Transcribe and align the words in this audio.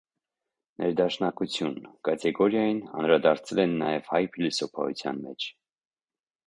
«Ներդաշնակություն» 0.83 1.75
կատեգորիային 2.09 2.81
անդրադարձել 3.03 3.65
են 3.67 3.79
նաև 3.83 4.13
հայ 4.17 4.25
փիլիսոփայության 4.35 5.23
մեջ։ 5.29 5.51